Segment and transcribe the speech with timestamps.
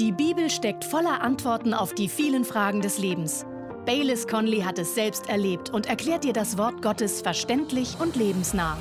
[0.00, 3.46] Die Bibel steckt voller Antworten auf die vielen Fragen des Lebens.
[3.86, 8.76] Baylis Conley hat es selbst erlebt und erklärt dir das Wort Gottes verständlich und lebensnah.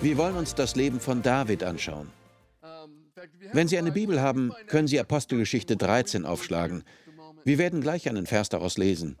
[0.00, 2.10] Wir wollen uns das Leben von David anschauen.
[3.52, 6.82] Wenn Sie eine Bibel haben, können Sie Apostelgeschichte 13 aufschlagen.
[7.44, 9.18] Wir werden gleich einen Vers daraus lesen.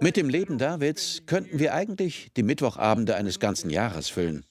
[0.00, 4.44] Mit dem Leben Davids könnten wir eigentlich die Mittwochabende eines ganzen Jahres füllen.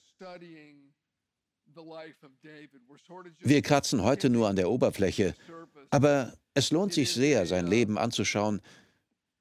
[3.40, 5.34] Wir kratzen heute nur an der Oberfläche,
[5.90, 8.60] aber es lohnt sich sehr, sein Leben anzuschauen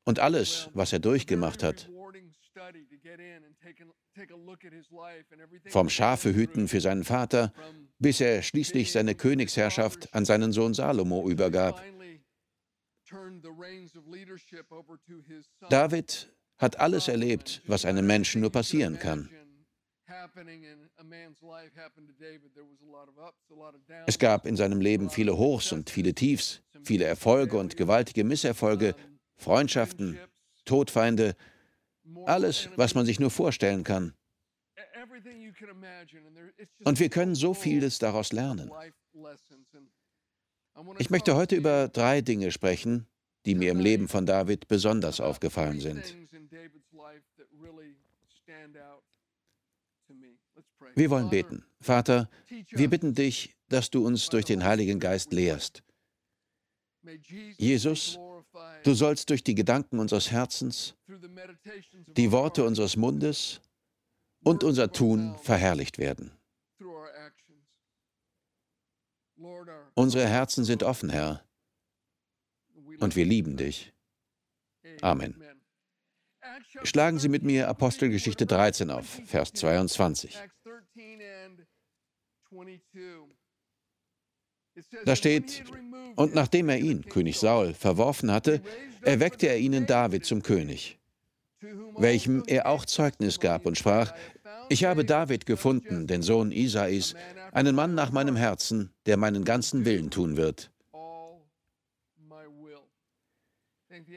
[0.05, 1.89] und alles, was er durchgemacht hat.
[5.67, 7.53] Vom Schafehüten für seinen Vater,
[7.99, 11.83] bis er schließlich seine Königsherrschaft an seinen Sohn Salomo übergab.
[15.69, 19.29] David hat alles erlebt, was einem Menschen nur passieren kann.
[24.07, 28.95] Es gab in seinem Leben viele Hochs und viele Tiefs, viele Erfolge und gewaltige Misserfolge,
[29.37, 30.19] Freundschaften,
[30.65, 31.35] Todfeinde,
[32.25, 34.13] alles, was man sich nur vorstellen kann.
[36.83, 38.71] Und wir können so vieles daraus lernen.
[40.97, 43.07] Ich möchte heute über drei Dinge sprechen,
[43.45, 46.15] die mir im Leben von David besonders aufgefallen sind.
[50.95, 51.63] Wir wollen beten.
[51.79, 52.29] Vater,
[52.69, 55.83] wir bitten dich, dass du uns durch den Heiligen Geist lehrst.
[57.57, 58.19] Jesus,
[58.83, 60.95] du sollst durch die Gedanken unseres Herzens,
[62.07, 63.61] die Worte unseres Mundes
[64.43, 66.31] und unser Tun verherrlicht werden.
[69.95, 71.43] Unsere Herzen sind offen, Herr,
[72.99, 73.93] und wir lieben dich.
[75.01, 75.41] Amen.
[76.83, 80.37] Schlagen Sie mit mir Apostelgeschichte 13 auf, Vers 22.
[85.05, 85.63] Da steht,
[86.15, 88.61] und nachdem er ihn, König Saul, verworfen hatte,
[89.01, 90.97] erweckte er ihnen David zum König,
[91.97, 94.13] welchem er auch Zeugnis gab und sprach,
[94.69, 97.15] ich habe David gefunden, den Sohn Isais,
[97.51, 100.71] einen Mann nach meinem Herzen, der meinen ganzen Willen tun wird.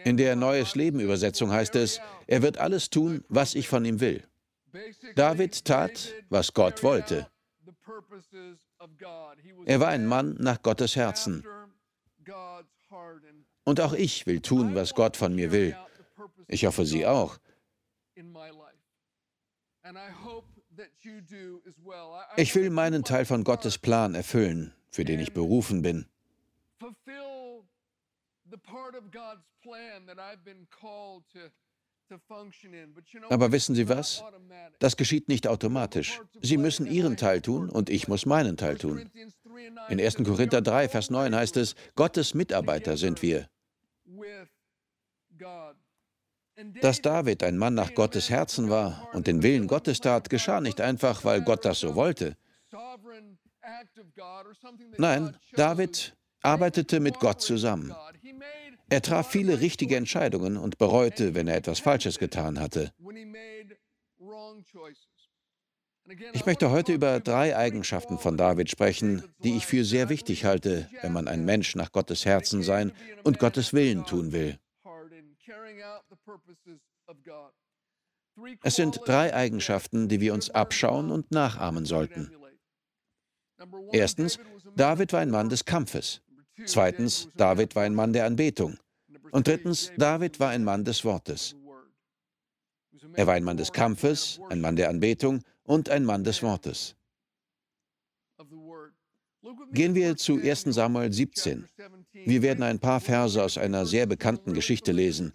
[0.05, 4.01] In der Neues Leben Übersetzung heißt es, er wird alles tun, was ich von ihm
[4.01, 4.23] will.
[5.15, 7.29] David tat, was Gott wollte.
[9.67, 11.45] Er war ein Mann nach Gottes Herzen.
[13.65, 15.77] Und auch ich will tun, was Gott von mir will.
[16.49, 17.39] Ich hoffe, Sie auch.
[22.37, 26.07] Ich will meinen Teil von Gottes Plan erfüllen, für den ich berufen bin.
[33.31, 34.23] Aber wissen Sie was?
[34.79, 36.21] Das geschieht nicht automatisch.
[36.43, 39.11] Sie müssen Ihren Teil tun und ich muss meinen Teil tun.
[39.89, 40.17] In 1.
[40.17, 43.49] Korinther 3, Vers 9 heißt es, Gottes Mitarbeiter sind wir.
[46.81, 50.81] Dass David ein Mann nach Gottes Herzen war und den Willen Gottes tat, geschah nicht
[50.81, 52.37] einfach, weil Gott das so wollte.
[54.99, 57.95] Nein, David arbeitete mit Gott zusammen.
[58.91, 62.93] Er traf viele richtige Entscheidungen und bereute, wenn er etwas Falsches getan hatte.
[66.35, 70.89] Ich möchte heute über drei Eigenschaften von David sprechen, die ich für sehr wichtig halte,
[71.01, 74.59] wenn man ein Mensch nach Gottes Herzen sein und Gottes Willen tun will.
[78.63, 82.31] Es sind drei Eigenschaften, die wir uns abschauen und nachahmen sollten.
[83.93, 84.39] Erstens,
[84.77, 86.21] David war ein Mann des Kampfes.
[86.67, 88.79] Zweitens, David war ein Mann der Anbetung.
[89.33, 91.57] Und drittens, David war ein Mann des Wortes.
[93.15, 96.97] Er war ein Mann des Kampfes, ein Mann der Anbetung und ein Mann des Wortes.
[99.73, 101.67] Gehen wir zu 1 Samuel 17.
[102.13, 105.33] Wir werden ein paar Verse aus einer sehr bekannten Geschichte lesen.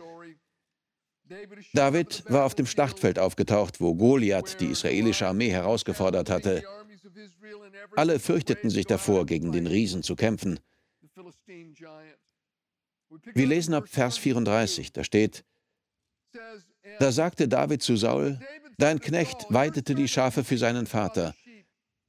[1.73, 6.63] David war auf dem Schlachtfeld aufgetaucht, wo Goliath die israelische Armee herausgefordert hatte.
[7.95, 10.59] Alle fürchteten sich davor, gegen den Riesen zu kämpfen.
[13.33, 15.43] Wir lesen ab Vers 34, da steht,
[16.99, 18.39] da sagte David zu Saul,
[18.77, 21.33] dein Knecht weidete die Schafe für seinen Vater.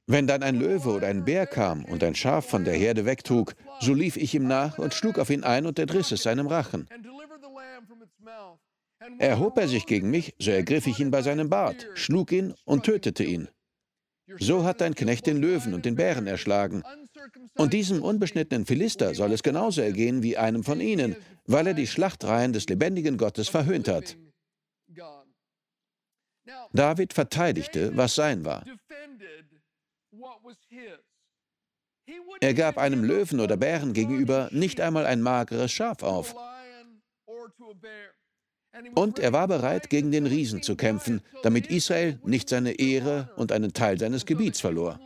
[0.07, 3.55] Wenn dann ein Löwe oder ein Bär kam und ein Schaf von der Herde wegtrug,
[3.79, 6.87] so lief ich ihm nach und schlug auf ihn ein und entriss es seinem Rachen.
[9.19, 12.85] Erhob er sich gegen mich, so ergriff ich ihn bei seinem Bart, schlug ihn und
[12.85, 13.47] tötete ihn.
[14.39, 16.83] So hat dein Knecht den Löwen und den Bären erschlagen.
[17.55, 21.15] Und diesem unbeschnittenen Philister soll es genauso ergehen wie einem von ihnen,
[21.45, 24.17] weil er die Schlachtreihen des lebendigen Gottes verhöhnt hat.
[26.73, 28.65] David verteidigte, was sein war.
[32.41, 36.35] Er gab einem Löwen oder Bären gegenüber nicht einmal ein mageres Schaf auf.
[38.95, 43.51] Und er war bereit, gegen den Riesen zu kämpfen, damit Israel nicht seine Ehre und
[43.51, 44.99] einen Teil seines Gebiets verlor.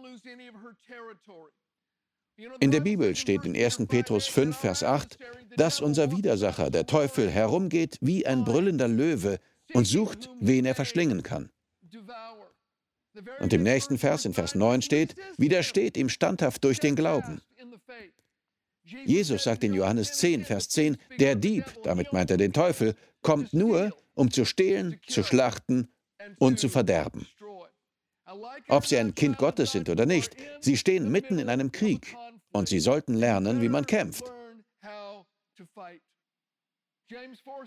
[2.59, 3.87] In der Bibel steht in 1.
[3.87, 5.17] Petrus 5, Vers 8,
[5.55, 9.39] dass unser Widersacher, der Teufel, herumgeht wie ein brüllender Löwe
[9.73, 11.49] und sucht, wen er verschlingen kann.
[13.39, 17.41] Und im nächsten Vers, in Vers 9 steht, widersteht ihm standhaft durch den Glauben.
[19.05, 23.53] Jesus sagt in Johannes 10, Vers 10, der Dieb, damit meint er den Teufel, kommt
[23.53, 25.87] nur, um zu stehlen, zu schlachten
[26.37, 27.27] und zu verderben.
[28.67, 32.15] Ob sie ein Kind Gottes sind oder nicht, sie stehen mitten in einem Krieg
[32.51, 34.31] und sie sollten lernen, wie man kämpft.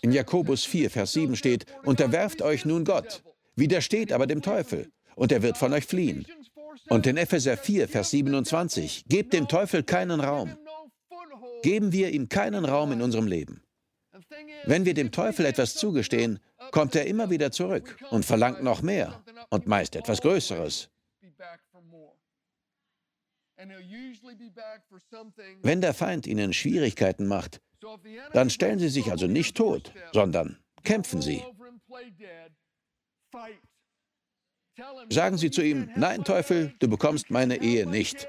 [0.03, 3.23] In Jakobus 4, Vers 7 steht, unterwerft euch nun Gott,
[3.55, 6.27] widersteht aber dem Teufel, und er wird von euch fliehen.
[6.89, 10.57] Und in Epheser 4, Vers 27, gebt dem Teufel keinen Raum.
[11.63, 13.63] Geben wir ihm keinen Raum in unserem Leben.
[14.65, 19.23] Wenn wir dem Teufel etwas zugestehen, kommt er immer wieder zurück und verlangt noch mehr
[19.51, 20.91] und meist etwas Größeres.
[25.63, 27.61] Wenn der Feind Ihnen Schwierigkeiten macht,
[28.33, 31.43] dann stellen Sie sich also nicht tot, sondern kämpfen Sie.
[35.11, 38.29] Sagen Sie zu ihm, nein Teufel, du bekommst meine Ehe nicht.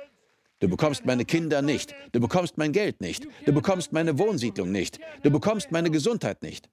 [0.59, 1.95] Du bekommst meine Kinder nicht.
[2.11, 3.27] Du bekommst mein Geld nicht.
[3.45, 5.00] Du bekommst meine Wohnsiedlung nicht.
[5.23, 6.69] Du bekommst meine Gesundheit nicht.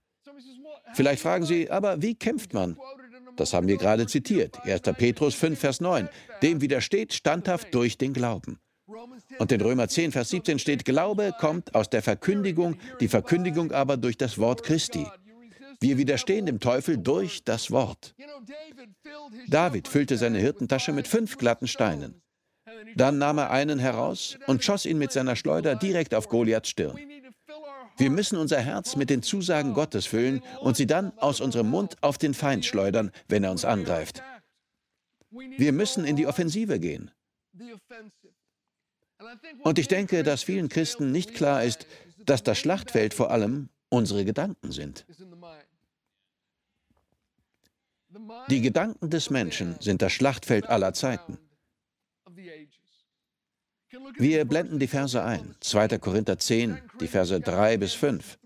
[0.95, 2.77] Vielleicht fragen Sie, aber wie kämpft man?
[3.37, 4.59] Das haben wir gerade zitiert.
[4.65, 4.83] 1.
[4.97, 6.09] Petrus 5, Vers 9.
[6.43, 8.59] Dem widersteht standhaft durch den Glauben.
[9.39, 13.97] Und in Römer 10, Vers 17 steht, Glaube kommt aus der Verkündigung, die Verkündigung aber
[13.97, 15.07] durch das Wort Christi.
[15.81, 18.15] Wir widerstehen dem Teufel durch das Wort.
[19.49, 22.23] David füllte seine Hirtentasche mit fünf glatten Steinen.
[22.95, 26.99] Dann nahm er einen heraus und schoss ihn mit seiner Schleuder direkt auf Goliaths Stirn.
[27.99, 31.97] Wir müssen unser Herz mit den Zusagen Gottes füllen und sie dann aus unserem Mund
[32.03, 34.23] auf den Feind schleudern, wenn er uns angreift.
[35.31, 37.11] Wir müssen in die Offensive gehen.
[39.63, 41.87] Und ich denke, dass vielen Christen nicht klar ist,
[42.19, 45.07] dass das Schlachtfeld vor allem unsere Gedanken sind.
[48.49, 51.39] Die Gedanken des Menschen sind das Schlachtfeld aller Zeiten.
[54.19, 55.55] Wir blenden die Verse ein.
[55.61, 55.99] 2.
[55.99, 58.39] Korinther 10, die Verse 3 bis 5.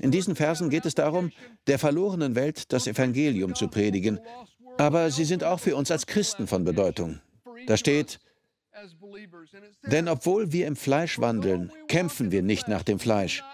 [0.00, 1.30] In diesen Versen geht es darum,
[1.66, 4.18] der verlorenen Welt das Evangelium zu predigen.
[4.78, 7.20] Aber sie sind auch für uns als Christen von Bedeutung.
[7.66, 8.18] Da steht,
[9.84, 13.44] denn obwohl wir im Fleisch wandeln, kämpfen wir nicht nach dem Fleisch.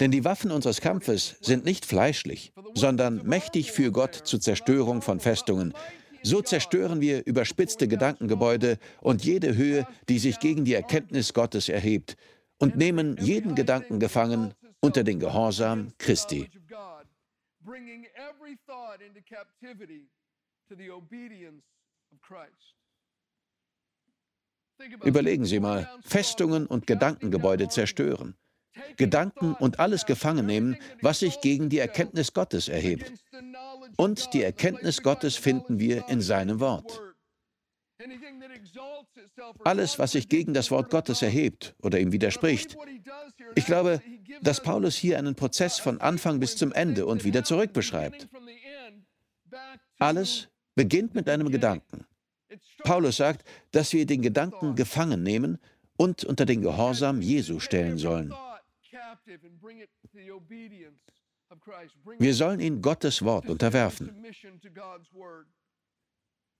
[0.00, 5.20] Denn die Waffen unseres Kampfes sind nicht fleischlich, sondern mächtig für Gott zur Zerstörung von
[5.20, 5.74] Festungen.
[6.26, 12.16] So zerstören wir überspitzte Gedankengebäude und jede Höhe, die sich gegen die Erkenntnis Gottes erhebt,
[12.58, 16.50] und nehmen jeden Gedanken gefangen unter den Gehorsam Christi.
[25.04, 28.34] Überlegen Sie mal, Festungen und Gedankengebäude zerstören.
[28.96, 33.12] Gedanken und alles gefangen nehmen, was sich gegen die Erkenntnis Gottes erhebt.
[33.96, 37.02] Und die Erkenntnis Gottes finden wir in seinem Wort.
[39.64, 42.76] Alles, was sich gegen das Wort Gottes erhebt oder ihm widerspricht.
[43.54, 44.02] Ich glaube,
[44.42, 48.28] dass Paulus hier einen Prozess von Anfang bis zum Ende und wieder zurück beschreibt.
[49.98, 52.04] Alles beginnt mit einem Gedanken.
[52.84, 55.58] Paulus sagt, dass wir den Gedanken gefangen nehmen
[55.96, 58.32] und unter den Gehorsam Jesu stellen sollen.
[62.18, 64.24] Wir sollen ihn Gottes Wort unterwerfen.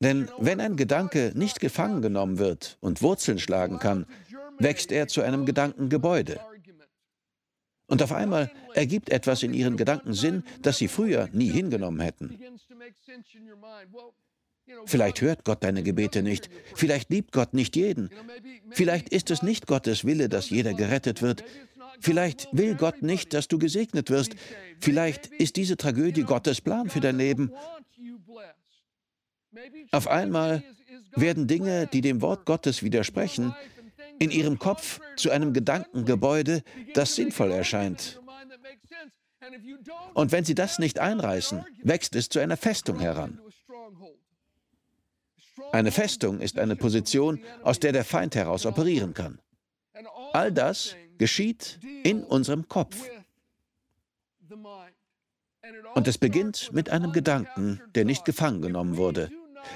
[0.01, 4.07] Denn wenn ein Gedanke nicht gefangen genommen wird und Wurzeln schlagen kann,
[4.59, 6.41] wächst er zu einem Gedankengebäude.
[7.89, 12.39] Und auf einmal ergibt etwas in ihren Gedanken Sinn, das sie früher nie hingenommen hätten.
[14.87, 16.51] Vielleicht hört Gott deine Gebete nicht.
[16.75, 18.11] Vielleicht liebt Gott nicht jeden.
[18.71, 21.45] Vielleicht ist es nicht Gottes Wille, dass jeder gerettet wird.
[22.01, 24.35] Vielleicht will Gott nicht, dass du gesegnet wirst.
[24.81, 27.53] Vielleicht ist diese Tragödie Gottes Plan für dein Leben.
[29.91, 30.63] Auf einmal
[31.15, 33.55] werden Dinge, die dem Wort Gottes widersprechen,
[34.19, 36.63] in ihrem Kopf zu einem Gedankengebäude,
[36.95, 38.21] das sinnvoll erscheint.
[40.15, 43.41] Und wenn sie das nicht einreißen, wächst es zu einer Festung heran.
[45.73, 49.41] Eine Festung ist eine Position, aus der der Feind heraus operieren kann.
[50.33, 52.97] All das geschieht in unserem Kopf.
[55.95, 59.31] Und es beginnt mit einem Gedanken, der nicht gefangen genommen wurde.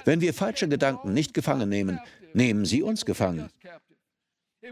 [0.05, 1.99] Wenn wir falsche Gedanken nicht gefangen nehmen,
[2.33, 3.51] nehmen sie uns gefangen.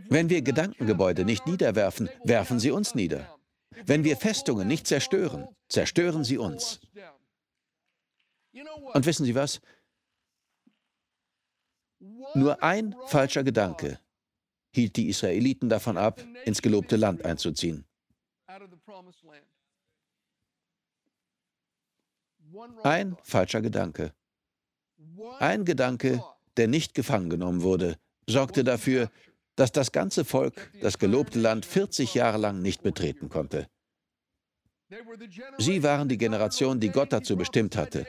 [0.08, 3.34] Wenn wir Gedankengebäude nicht niederwerfen, werfen sie uns nieder.
[3.86, 6.80] Wenn wir Festungen nicht zerstören, zerstören sie uns.
[8.92, 9.60] Und wissen Sie was?
[12.34, 13.98] Nur ein falscher Gedanke
[14.70, 17.84] hielt die Israeliten davon ab, ins gelobte Land einzuziehen.
[22.82, 24.12] Ein falscher Gedanke.
[25.38, 26.22] Ein Gedanke,
[26.56, 29.10] der nicht gefangen genommen wurde, sorgte dafür,
[29.56, 33.68] dass das ganze Volk das gelobte Land 40 Jahre lang nicht betreten konnte.
[35.58, 38.06] Sie waren die Generation, die Gott dazu bestimmt hatte.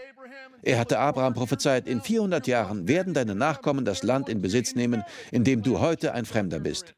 [0.62, 5.03] Er hatte Abraham prophezeit, in 400 Jahren werden deine Nachkommen das Land in Besitz nehmen,
[5.31, 6.93] in dem du heute ein Fremder bist.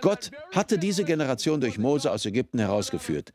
[0.00, 3.32] Gott hatte diese Generation durch Mose aus Ägypten herausgeführt.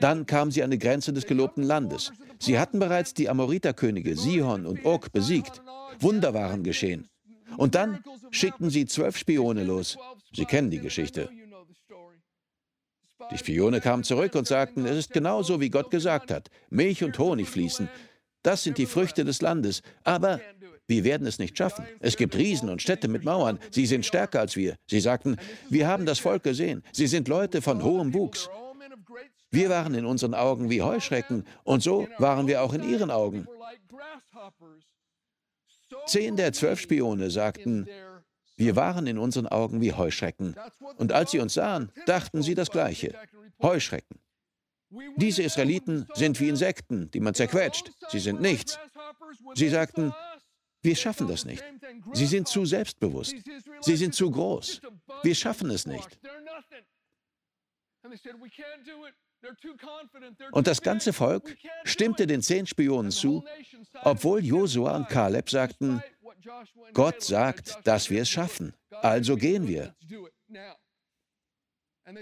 [0.00, 2.12] Dann kamen sie an die Grenze des gelobten Landes.
[2.38, 5.62] Sie hatten bereits die Amoriterkönige Sihon und Og besiegt.
[6.00, 7.08] Wunder waren geschehen.
[7.56, 9.98] Und dann schickten sie zwölf Spione los.
[10.34, 11.28] Sie kennen die Geschichte.
[13.32, 16.50] Die Spione kamen zurück und sagten, es ist genau so, wie Gott gesagt hat.
[16.68, 17.88] Milch und Honig fließen.
[18.42, 19.82] Das sind die Früchte des Landes.
[20.04, 20.40] Aber
[20.86, 21.86] wir werden es nicht schaffen.
[22.00, 23.58] Es gibt Riesen und Städte mit Mauern.
[23.70, 24.76] Sie sind stärker als wir.
[24.86, 25.36] Sie sagten,
[25.70, 26.82] wir haben das Volk gesehen.
[26.92, 28.50] Sie sind Leute von hohem Wuchs.
[29.50, 33.46] Wir waren in unseren Augen wie Heuschrecken und so waren wir auch in ihren Augen.
[36.06, 37.86] Zehn der zwölf Spione sagten,
[38.62, 40.54] wir waren in unseren Augen wie Heuschrecken.
[40.96, 43.12] Und als sie uns sahen, dachten sie das Gleiche.
[43.60, 44.20] Heuschrecken.
[45.16, 47.90] Diese Israeliten sind wie Insekten, die man zerquetscht.
[48.10, 48.78] Sie sind nichts.
[49.54, 50.14] Sie sagten,
[50.80, 51.64] wir schaffen das nicht.
[52.12, 53.34] Sie sind zu selbstbewusst.
[53.80, 54.80] Sie sind zu groß.
[55.24, 56.20] Wir schaffen es nicht.
[60.52, 63.44] Und das ganze Volk stimmte den zehn Spionen zu,
[64.02, 66.00] obwohl Josua und Kaleb sagten,
[66.92, 69.94] Gott sagt, dass wir es schaffen, also gehen wir.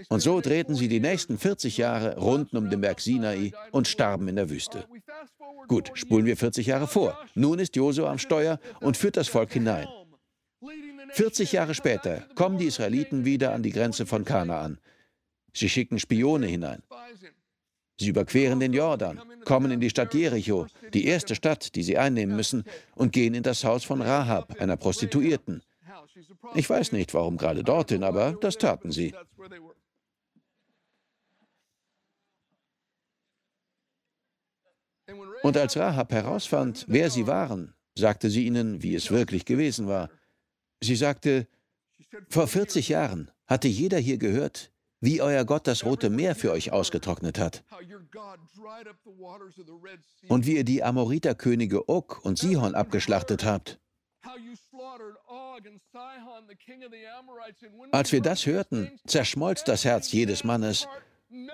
[0.09, 4.27] Und so drehten sie die nächsten 40 Jahre rund um den Berg Sinai und starben
[4.27, 4.87] in der Wüste.
[5.67, 7.19] Gut, spulen wir 40 Jahre vor.
[7.33, 9.87] Nun ist Josua am Steuer und führt das Volk hinein.
[11.13, 14.79] 40 Jahre später kommen die Israeliten wieder an die Grenze von Kanaan.
[15.53, 16.83] Sie schicken Spione hinein.
[18.01, 22.35] Sie überqueren den Jordan, kommen in die Stadt Jericho, die erste Stadt, die sie einnehmen
[22.35, 22.63] müssen,
[22.95, 25.61] und gehen in das Haus von Rahab, einer Prostituierten.
[26.55, 29.13] Ich weiß nicht, warum gerade dorthin, aber das taten sie.
[35.43, 40.09] Und als Rahab herausfand, wer sie waren, sagte sie ihnen, wie es wirklich gewesen war.
[40.81, 41.47] Sie sagte,
[42.29, 44.70] vor 40 Jahren hatte jeder hier gehört,
[45.01, 47.63] wie euer Gott das Rote Meer für euch ausgetrocknet hat
[50.27, 53.79] und wie ihr die Amoriterkönige Og und Sihon abgeschlachtet habt.
[57.91, 60.87] Als wir das hörten, zerschmolz das Herz jedes Mannes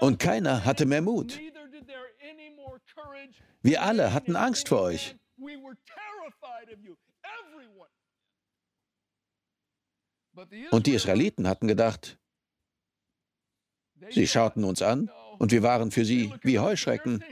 [0.02, 1.40] und keiner hatte mehr Mut.
[3.62, 5.16] Wir alle hatten Angst vor euch.
[10.72, 12.20] Und die Israeliten hatten gedacht,
[14.10, 17.24] sie schauten uns an und wir waren für sie wie Heuschrecken.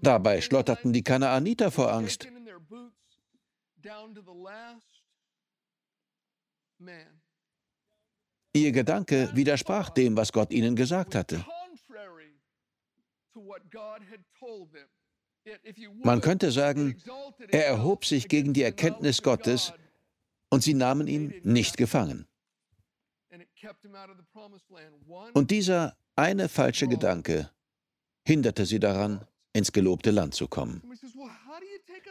[0.00, 2.28] Dabei schlotterten die Kanaaniter vor Angst.
[8.54, 11.44] Ihr Gedanke widersprach dem, was Gott ihnen gesagt hatte.
[16.02, 16.96] Man könnte sagen,
[17.48, 19.72] er erhob sich gegen die Erkenntnis Gottes
[20.50, 22.26] und sie nahmen ihn nicht gefangen.
[25.34, 27.50] Und dieser eine falsche Gedanke
[28.26, 30.82] hinderte sie daran, ins gelobte Land zu kommen.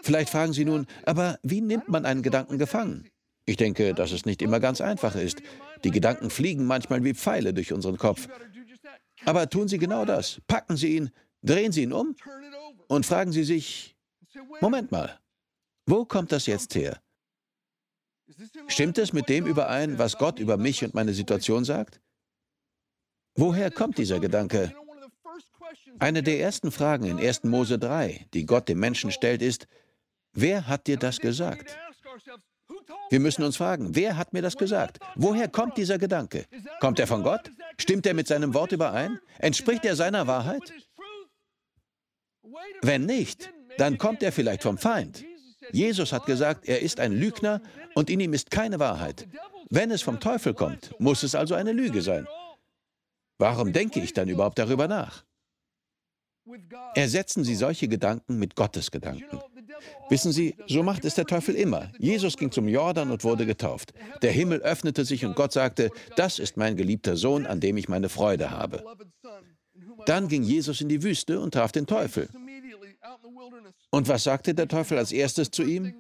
[0.03, 3.09] Vielleicht fragen Sie nun, aber wie nimmt man einen Gedanken gefangen?
[3.45, 5.41] Ich denke, dass es nicht immer ganz einfach ist.
[5.83, 8.27] Die Gedanken fliegen manchmal wie Pfeile durch unseren Kopf.
[9.25, 10.41] Aber tun Sie genau das.
[10.47, 12.15] Packen Sie ihn, drehen Sie ihn um
[12.87, 13.95] und fragen Sie sich,
[14.61, 15.19] Moment mal,
[15.85, 17.01] wo kommt das jetzt her?
[18.67, 21.99] Stimmt es mit dem überein, was Gott über mich und meine Situation sagt?
[23.35, 24.73] Woher kommt dieser Gedanke?
[25.99, 27.43] Eine der ersten Fragen in 1.
[27.43, 29.67] Mose 3, die Gott dem Menschen stellt, ist,
[30.33, 31.77] wer hat dir das gesagt?
[33.09, 34.99] Wir müssen uns fragen, wer hat mir das gesagt?
[35.15, 36.45] Woher kommt dieser Gedanke?
[36.79, 37.51] Kommt er von Gott?
[37.77, 39.19] Stimmt er mit seinem Wort überein?
[39.37, 40.61] Entspricht er seiner Wahrheit?
[42.81, 45.23] Wenn nicht, dann kommt er vielleicht vom Feind.
[45.73, 47.61] Jesus hat gesagt, er ist ein Lügner
[47.95, 49.27] und in ihm ist keine Wahrheit.
[49.69, 52.27] Wenn es vom Teufel kommt, muss es also eine Lüge sein.
[53.37, 55.23] Warum denke ich dann überhaupt darüber nach?
[56.95, 59.39] Ersetzen Sie solche Gedanken mit Gottes Gedanken.
[60.09, 61.91] Wissen Sie, so macht es der Teufel immer.
[61.97, 63.93] Jesus ging zum Jordan und wurde getauft.
[64.21, 67.87] Der Himmel öffnete sich und Gott sagte, das ist mein geliebter Sohn, an dem ich
[67.87, 68.83] meine Freude habe.
[70.05, 72.27] Dann ging Jesus in die Wüste und traf den Teufel.
[73.89, 75.93] Und was sagte der Teufel als erstes zu ihm?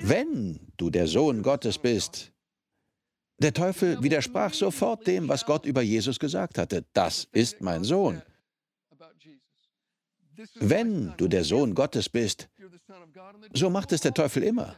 [0.00, 2.32] Wenn du der Sohn Gottes bist.
[3.38, 6.84] Der Teufel widersprach sofort dem, was Gott über Jesus gesagt hatte.
[6.92, 8.22] Das ist mein Sohn.
[10.54, 12.48] Wenn du der Sohn Gottes bist,
[13.52, 14.76] so macht es der Teufel immer.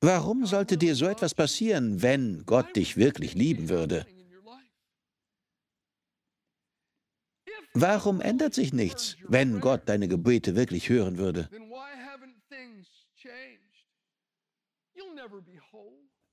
[0.00, 4.06] Warum sollte dir so etwas passieren, wenn Gott dich wirklich lieben würde?
[7.74, 11.50] Warum ändert sich nichts, wenn Gott deine Gebete wirklich hören würde?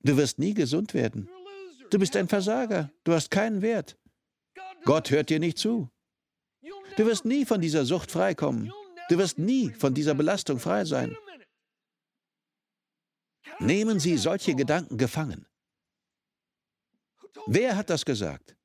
[0.04, 1.28] Du wirst nie gesund werden.
[1.90, 2.92] Du bist ein Versager.
[3.04, 3.98] Du hast keinen Wert.
[4.86, 5.90] Gott hört dir nicht zu.
[6.98, 8.72] Du wirst nie von dieser Sucht freikommen.
[9.10, 11.18] Du wirst nie von dieser Belastung frei sein.
[13.60, 15.46] Nehmen Sie solche Gedanken gefangen.
[17.48, 18.56] Wer hat das gesagt?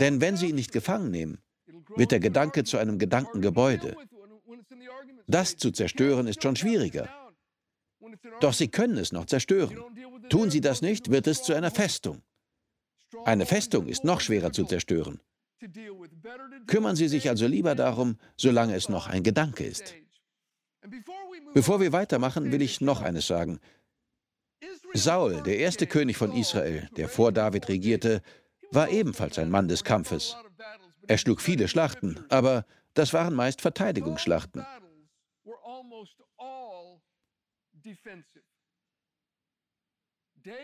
[0.00, 1.38] Denn wenn Sie ihn nicht gefangen nehmen,
[1.96, 3.96] wird der Gedanke zu einem Gedankengebäude.
[5.26, 7.08] Das zu zerstören ist schon schwieriger.
[8.40, 9.78] Doch Sie können es noch zerstören.
[10.28, 12.22] Tun Sie das nicht, wird es zu einer Festung.
[13.24, 15.20] Eine Festung ist noch schwerer zu zerstören.
[16.66, 19.94] Kümmern Sie sich also lieber darum, solange es noch ein Gedanke ist.
[21.54, 23.60] Bevor wir weitermachen, will ich noch eines sagen.
[24.94, 28.22] Saul, der erste König von Israel, der vor David regierte,
[28.70, 30.36] war ebenfalls ein Mann des Kampfes.
[31.06, 34.64] Er schlug viele Schlachten, aber das waren meist Verteidigungsschlachten.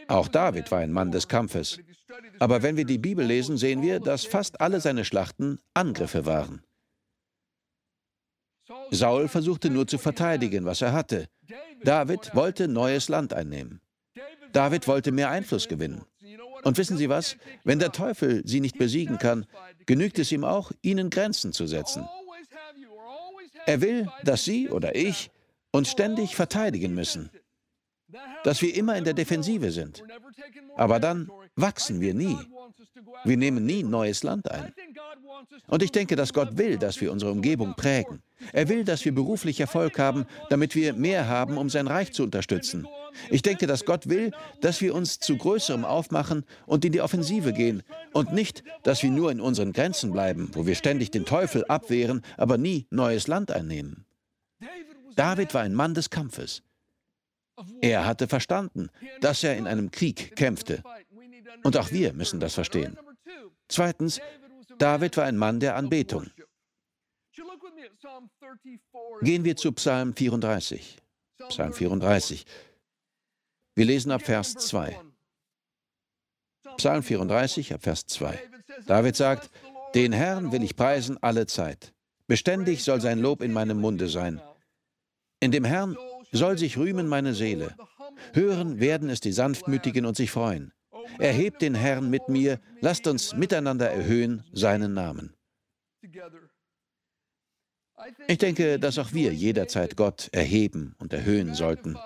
[0.08, 1.78] Auch David war ein Mann des Kampfes.
[2.38, 6.62] Aber wenn wir die Bibel lesen, sehen wir, dass fast alle seine Schlachten Angriffe waren.
[8.90, 11.28] Saul versuchte nur zu verteidigen, was er hatte.
[11.82, 13.80] David wollte neues Land einnehmen.
[14.52, 16.04] David wollte mehr Einfluss gewinnen.
[16.62, 17.36] Und wissen Sie was?
[17.64, 19.47] Wenn der Teufel sie nicht besiegen kann,
[19.86, 22.08] genügt es ihm auch, ihnen Grenzen zu setzen.
[23.66, 25.30] Er will, dass Sie oder ich
[25.73, 27.30] uns ständig verteidigen müssen
[28.43, 30.03] dass wir immer in der Defensive sind.
[30.77, 32.37] Aber dann wachsen wir nie.
[33.25, 34.73] Wir nehmen nie neues Land ein.
[35.67, 38.23] Und ich denke, dass Gott will, dass wir unsere Umgebung prägen.
[38.53, 42.23] Er will, dass wir beruflich Erfolg haben, damit wir mehr haben, um sein Reich zu
[42.25, 42.87] unterstützen.
[43.31, 47.53] Ich denke, dass Gott will, dass wir uns zu Größerem aufmachen und in die Offensive
[47.53, 51.65] gehen und nicht, dass wir nur in unseren Grenzen bleiben, wo wir ständig den Teufel
[51.67, 54.05] abwehren, aber nie neues Land einnehmen.
[55.17, 56.63] David war ein Mann des Kampfes.
[57.80, 58.90] Er hatte verstanden,
[59.21, 60.82] dass er in einem Krieg kämpfte.
[61.62, 62.99] Und auch wir müssen das verstehen.
[63.69, 64.21] Zweitens,
[64.78, 66.30] David war ein Mann der Anbetung.
[69.23, 70.99] Gehen wir zu Psalm 34.
[71.49, 72.45] Psalm 34.
[73.75, 75.00] Wir lesen ab Vers 2.
[76.76, 78.38] Psalm 34, ab Vers 2.
[78.86, 79.50] David sagt,
[79.95, 81.93] den Herrn will ich preisen alle Zeit.
[82.26, 84.40] Beständig soll sein Lob in meinem Munde sein.
[85.40, 85.97] In dem Herrn
[86.34, 87.75] soll sich rühmen meine Seele.
[88.32, 90.73] Hören werden es die Sanftmütigen und sich freuen.
[91.18, 95.34] Erhebt den Herrn mit mir, lasst uns miteinander erhöhen seinen Namen.
[98.26, 101.97] Ich denke, dass auch wir jederzeit Gott erheben und erhöhen sollten.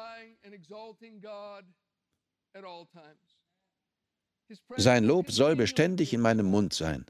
[4.76, 7.04] Sein Lob soll beständig in meinem Mund sein.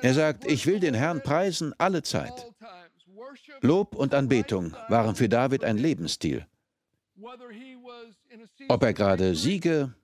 [0.00, 2.46] Er sagt, ich will den Herrn preisen alle Zeit.
[3.60, 6.46] Lob und Anbetung waren für David ein Lebensstil.
[8.68, 9.94] Ob er gerade Siege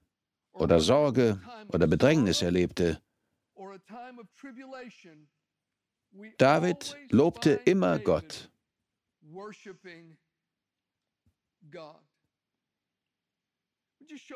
[0.53, 3.01] oder Sorge oder Bedrängnis erlebte,
[6.39, 8.51] David lobte immer Gott.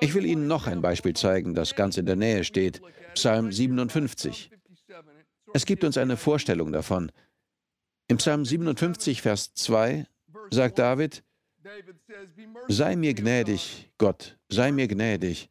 [0.00, 2.82] Ich will Ihnen noch ein Beispiel zeigen, das ganz in der Nähe steht.
[3.14, 4.50] Psalm 57.
[5.54, 7.10] Es gibt uns eine Vorstellung davon,
[8.12, 10.04] im Psalm 57, Vers 2
[10.50, 11.24] sagt David,
[12.68, 15.48] Sei mir gnädig, Gott, sei mir gnädig,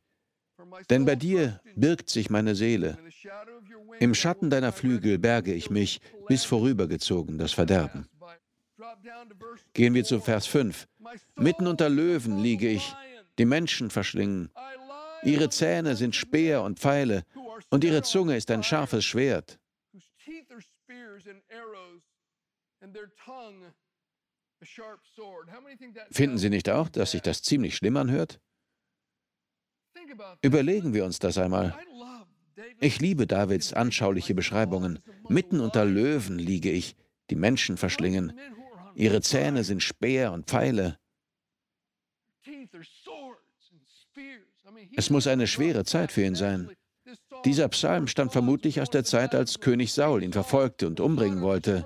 [0.91, 2.99] denn bei dir birgt sich meine Seele.
[3.99, 8.07] Im Schatten deiner Flügel berge ich mich, bis vorübergezogen das Verderben.
[9.73, 10.87] Gehen wir zu Vers 5.
[11.37, 12.93] Mitten unter Löwen liege ich,
[13.39, 14.51] die Menschen verschlingen.
[15.23, 17.23] Ihre Zähne sind Speer und Pfeile,
[17.71, 19.57] und ihre Zunge ist ein scharfes Schwert.
[26.11, 28.39] Finden Sie nicht auch, dass sich das ziemlich schlimm anhört?
[30.41, 31.77] Überlegen wir uns das einmal.
[32.79, 34.99] Ich liebe Davids anschauliche Beschreibungen.
[35.29, 36.95] Mitten unter Löwen liege ich,
[37.29, 38.37] die Menschen verschlingen.
[38.95, 40.99] Ihre Zähne sind Speer und Pfeile.
[44.95, 46.75] Es muss eine schwere Zeit für ihn sein.
[47.45, 51.85] Dieser Psalm stammt vermutlich aus der Zeit, als König Saul ihn verfolgte und umbringen wollte.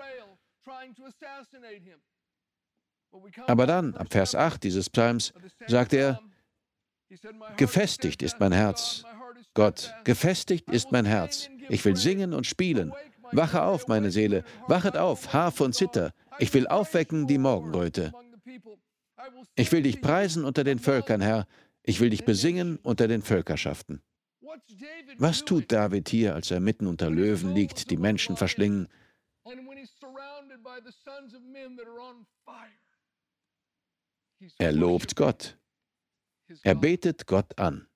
[3.48, 5.34] Aber dann, ab Vers 8 dieses Psalms,
[5.68, 6.20] sagt er,
[7.58, 9.04] Gefestigt ist mein Herz.
[9.54, 11.50] Gott, gefestigt ist mein Herz.
[11.70, 12.94] Ich will singen und spielen.
[13.32, 14.44] Wache auf, meine Seele.
[14.68, 16.14] Wachet auf, Harfe und Zither.
[16.40, 18.12] Ich will aufwecken die Morgenröte.
[19.56, 21.48] Ich will dich preisen unter den Völkern, Herr.
[21.84, 24.02] Ich will dich besingen unter den Völkerschaften.
[25.18, 28.88] Was tut David hier, als er mitten unter Löwen liegt, die Menschen verschlingen?
[34.58, 35.58] Er lobt Gott.
[36.64, 37.88] Er betet Gott an.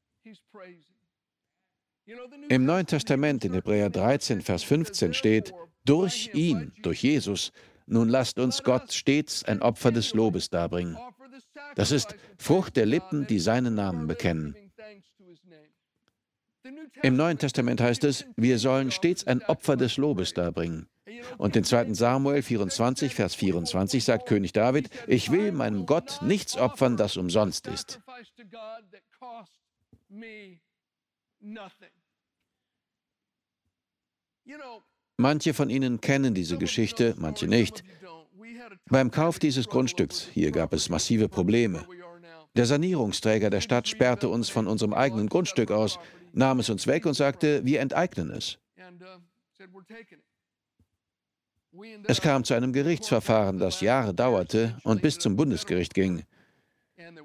[2.49, 5.53] Im Neuen Testament in Hebräer 13, Vers 15 steht,
[5.85, 7.51] durch ihn, durch Jesus,
[7.85, 10.97] nun lasst uns Gott stets ein Opfer des Lobes darbringen.
[11.75, 14.55] Das ist Frucht der Lippen, die seinen Namen bekennen.
[17.01, 20.87] Im Neuen Testament heißt es, wir sollen stets ein Opfer des Lobes darbringen.
[21.37, 21.93] Und in 2.
[21.93, 27.67] Samuel 24, Vers 24 sagt König David, ich will meinem Gott nichts opfern, das umsonst
[27.67, 27.99] ist.
[35.17, 37.83] Manche von Ihnen kennen diese Geschichte, manche nicht.
[38.85, 41.85] Beim Kauf dieses Grundstücks, hier gab es massive Probleme.
[42.55, 45.99] Der Sanierungsträger der Stadt sperrte uns von unserem eigenen Grundstück aus,
[46.33, 48.57] nahm es uns weg und sagte, wir enteignen es.
[52.05, 56.23] Es kam zu einem Gerichtsverfahren, das Jahre dauerte und bis zum Bundesgericht ging.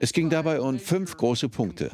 [0.00, 1.90] Es ging dabei um fünf große Punkte.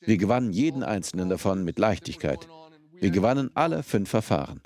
[0.00, 2.46] Wir gewannen jeden einzelnen davon mit Leichtigkeit.
[2.92, 4.60] Wir gewannen alle fünf Verfahren.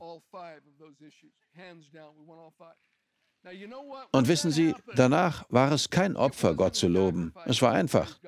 [4.13, 7.33] Und wissen Sie, danach war es kein Opfer, Gott zu loben.
[7.47, 8.19] Es war einfach.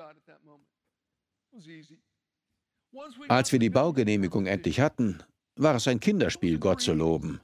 [3.27, 5.21] Als wir die Baugenehmigung endlich hatten,
[5.55, 7.41] war es ein Kinderspiel, Gott zu loben.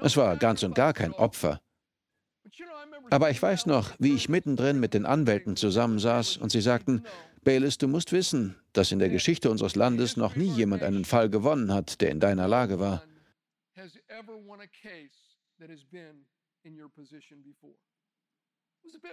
[0.00, 1.60] Es war ganz und gar kein Opfer.
[3.10, 7.04] Aber ich weiß noch, wie ich mittendrin mit den Anwälten zusammensaß und sie sagten,
[7.42, 11.28] Baylis, du musst wissen, dass in der Geschichte unseres Landes noch nie jemand einen Fall
[11.30, 13.02] gewonnen hat, der in deiner Lage war.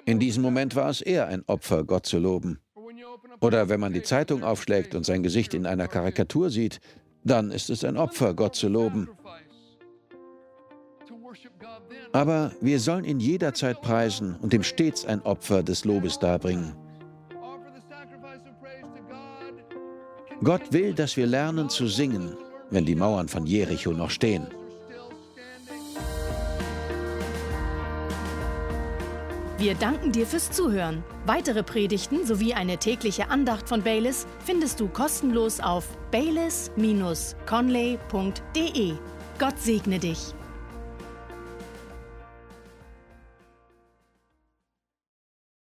[0.05, 2.59] In diesem Moment war es eher ein Opfer, Gott zu loben.
[3.39, 6.79] Oder wenn man die Zeitung aufschlägt und sein Gesicht in einer Karikatur sieht,
[7.23, 9.09] dann ist es ein Opfer, Gott zu loben.
[12.13, 16.75] Aber wir sollen ihn jederzeit preisen und ihm stets ein Opfer des Lobes darbringen.
[20.43, 22.35] Gott will, dass wir lernen zu singen,
[22.71, 24.47] wenn die Mauern von Jericho noch stehen.
[29.59, 31.03] Wir danken dir fürs Zuhören.
[31.27, 38.93] Weitere Predigten sowie eine tägliche Andacht von Baylis findest du kostenlos auf baylis-conley.de.
[39.37, 40.33] Gott segne dich.